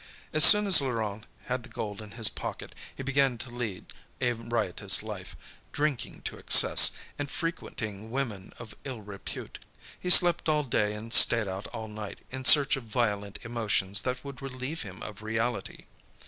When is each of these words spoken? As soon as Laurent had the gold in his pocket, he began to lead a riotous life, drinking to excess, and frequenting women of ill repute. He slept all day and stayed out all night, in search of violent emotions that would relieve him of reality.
As 0.33 0.43
soon 0.43 0.65
as 0.65 0.81
Laurent 0.81 1.27
had 1.45 1.61
the 1.61 1.69
gold 1.69 2.01
in 2.01 2.13
his 2.13 2.27
pocket, 2.27 2.73
he 2.97 3.03
began 3.03 3.37
to 3.37 3.51
lead 3.51 3.85
a 4.19 4.33
riotous 4.33 5.03
life, 5.03 5.35
drinking 5.73 6.23
to 6.23 6.37
excess, 6.39 6.93
and 7.19 7.29
frequenting 7.29 8.09
women 8.09 8.51
of 8.57 8.73
ill 8.83 9.01
repute. 9.01 9.59
He 9.99 10.09
slept 10.09 10.49
all 10.49 10.63
day 10.63 10.93
and 10.95 11.13
stayed 11.13 11.47
out 11.47 11.67
all 11.67 11.87
night, 11.87 12.17
in 12.31 12.45
search 12.45 12.75
of 12.75 12.85
violent 12.85 13.37
emotions 13.43 14.01
that 14.01 14.25
would 14.25 14.41
relieve 14.41 14.81
him 14.81 15.03
of 15.03 15.21
reality. 15.21 15.85